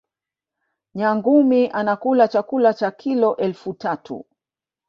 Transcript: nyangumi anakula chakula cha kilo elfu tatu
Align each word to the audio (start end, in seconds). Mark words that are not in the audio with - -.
nyangumi 0.95 1.67
anakula 1.67 2.27
chakula 2.27 2.73
cha 2.73 2.91
kilo 2.91 3.35
elfu 3.35 3.73
tatu 3.73 4.25